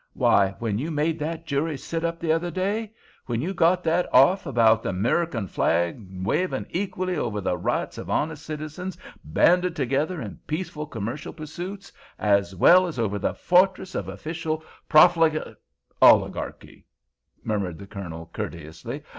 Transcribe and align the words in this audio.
Why, 0.13 0.55
when 0.57 0.79
you 0.79 0.89
made 0.89 1.19
that 1.19 1.45
jury 1.45 1.77
sit 1.77 2.03
up 2.03 2.19
the 2.19 2.31
other 2.31 2.49
day—when 2.49 3.39
you 3.39 3.53
got 3.53 3.83
that 3.83 4.11
off 4.11 4.47
about 4.47 4.81
the 4.81 4.91
Merrikan 4.91 5.45
flag 5.47 6.03
waving 6.25 6.65
equally 6.71 7.15
over 7.15 7.39
the 7.39 7.55
rights 7.55 7.99
of 7.99 8.09
honest 8.09 8.43
citizens 8.43 8.97
banded 9.23 9.75
together 9.75 10.19
in 10.19 10.39
peaceful 10.47 10.87
commercial 10.87 11.33
pursuits, 11.33 11.91
as 12.17 12.55
well 12.55 12.87
as 12.87 12.97
over 12.97 13.19
the 13.19 13.35
fortress 13.35 13.93
of 13.93 14.07
official 14.07 14.63
proflig—" 14.89 15.55
"Oligarchy," 16.01 16.87
murmured 17.43 17.77
the 17.77 17.85
Colonel, 17.85 18.31
courteously. 18.33 19.03